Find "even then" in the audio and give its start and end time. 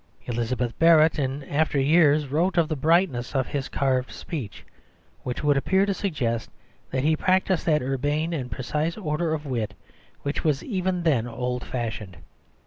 10.63-11.27